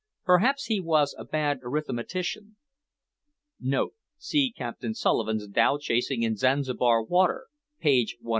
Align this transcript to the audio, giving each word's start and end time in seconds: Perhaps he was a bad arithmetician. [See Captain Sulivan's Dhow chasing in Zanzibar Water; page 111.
Perhaps 0.25 0.65
he 0.65 0.79
was 0.79 1.13
a 1.15 1.23
bad 1.23 1.59
arithmetician. 1.61 2.55
[See 4.17 4.51
Captain 4.51 4.93
Sulivan's 4.95 5.47
Dhow 5.47 5.77
chasing 5.77 6.23
in 6.23 6.35
Zanzibar 6.35 7.03
Water; 7.03 7.45
page 7.79 8.15
111. 8.21 8.29